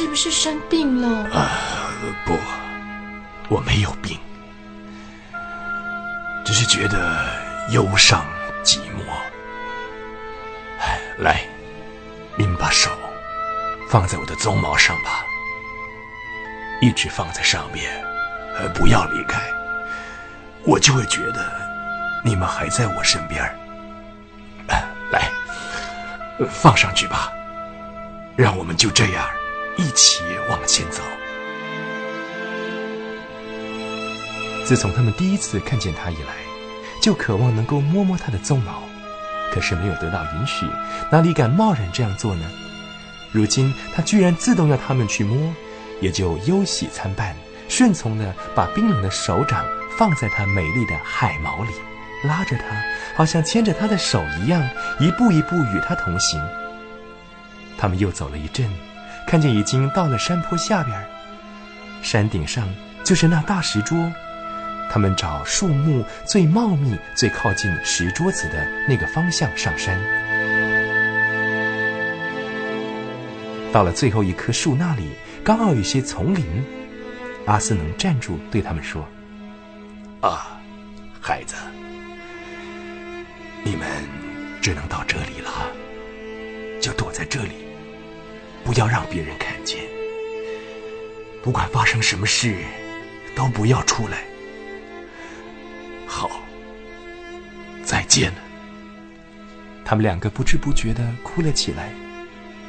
[0.00, 1.28] 是不是生病了？
[1.30, 1.50] 啊，
[2.24, 2.34] 不，
[3.50, 4.18] 我没有病，
[6.42, 7.28] 只是觉得
[7.68, 8.24] 忧伤
[8.64, 9.04] 寂寞。
[11.18, 11.42] 来，
[12.34, 12.90] 你们把手
[13.90, 15.22] 放在我的鬃毛上吧，
[16.80, 18.02] 一直放在上面，
[18.56, 19.38] 呃，不要离开，
[20.64, 21.52] 我就会觉得
[22.24, 23.44] 你们还在我身边。
[25.12, 25.28] 来，
[26.48, 27.30] 放上去吧，
[28.34, 29.28] 让我们就这样
[29.76, 31.02] 一起往前走。
[34.64, 36.34] 自从他们第一次看见他以来，
[37.02, 38.82] 就渴望能够摸摸他的鬃毛，
[39.52, 40.64] 可是没有得到允许，
[41.10, 42.44] 哪里敢贸然这样做呢？
[43.32, 45.52] 如今他居然自动要他们去摸，
[46.00, 47.34] 也就忧喜参半，
[47.68, 49.64] 顺从的把冰冷的手掌
[49.96, 51.70] 放在他美丽的海毛里，
[52.24, 52.64] 拉着他，
[53.16, 54.62] 好像牵着他的手一样，
[55.00, 56.40] 一步一步与他同行。
[57.76, 58.70] 他们又走了一阵，
[59.30, 61.00] 看见已经到了山坡下边，
[62.02, 62.68] 山顶上
[63.04, 63.96] 就是那大石桌。
[64.90, 69.96] 他们找树木最茂密、最靠近石桌子的那个方向上山。
[73.72, 75.10] 到了最后一棵树那里，
[75.44, 76.44] 刚好有些丛林。
[77.46, 79.06] 阿斯能站住，对他们说
[80.22, 80.60] ：“啊，
[81.20, 81.54] 孩子，
[83.62, 83.86] 你们
[84.60, 85.70] 只能到这里了，
[86.80, 87.69] 就躲在这里，
[88.70, 89.80] 不要让别人看见。
[91.42, 92.54] 不管发生什么事，
[93.34, 94.18] 都不要出来。
[96.06, 96.30] 好，
[97.82, 98.38] 再见了。”
[99.84, 101.92] 他们两个不知不觉的哭了起来。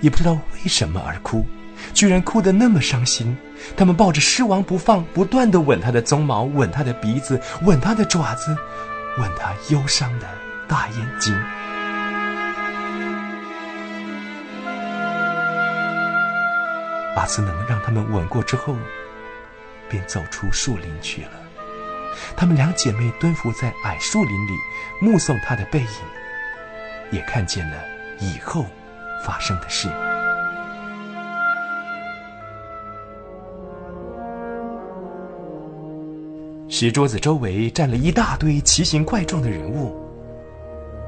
[0.00, 1.44] 也不知道为什么而哭，
[1.92, 3.36] 居然哭得那么伤心。
[3.76, 8.56] 他们抱着狮王不放，不断的吻他的鬃毛，吻他的鼻子，吻他的爪子，
[9.18, 10.26] 吻他忧伤的
[10.66, 11.38] 大眼睛。
[17.16, 18.76] 阿斯能让他们吻过之后，
[19.88, 21.30] 便走出树林去了。
[22.36, 24.52] 她们两姐妹蹲伏在矮树林里，
[25.00, 25.86] 目送他的背影，
[27.10, 27.76] 也看见了
[28.18, 28.66] 以后。
[29.24, 29.88] 发生的事。
[36.68, 39.96] 石桌子周围站了一大堆奇形怪状的人物。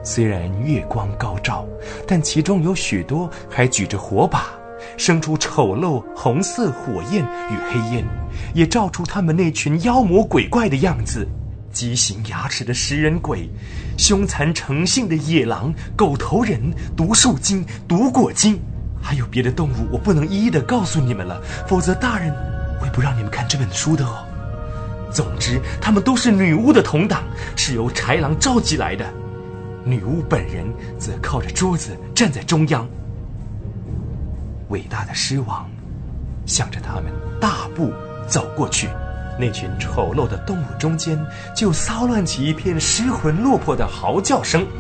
[0.05, 1.67] 虽然月光高照，
[2.07, 4.57] 但其中有许多还举着火把，
[4.97, 8.05] 生出丑陋红色火焰与黑烟，
[8.55, 11.27] 也照出他们那群妖魔鬼怪的样子。
[11.73, 13.51] 畸形牙齿的食人鬼，
[13.99, 18.61] 凶残成性的野狼、狗头人、毒树精、毒果精，
[19.03, 22.33] 还有别的动物，我不能一一的告诉你们了，否则大人
[22.81, 24.25] 会不让你们看这本书的哦。
[25.11, 27.25] 总之，他们都是女巫的同党，
[27.57, 29.05] 是由豺狼召集来的。
[29.85, 30.65] 女巫本人
[30.97, 32.89] 则靠着桌子站在中央。
[34.69, 35.69] 伟大的狮王
[36.47, 37.93] 向着他们大步
[38.27, 38.89] 走过去。
[39.37, 41.19] 那群丑陋的动物中间，
[41.57, 44.67] 就骚乱起一片失魂落魄的嚎叫声。